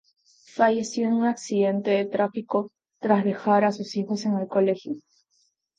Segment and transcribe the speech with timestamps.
[0.55, 4.95] Falleció en un accidente de tráfico, tras dejar a sus hijos en el colegio.